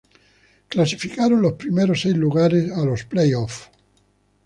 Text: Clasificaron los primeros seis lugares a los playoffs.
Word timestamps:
Clasificaron 0.67 1.43
los 1.43 1.53
primeros 1.53 2.01
seis 2.01 2.15
lugares 2.17 2.71
a 2.71 2.83
los 2.83 3.03
playoffs. 3.05 3.69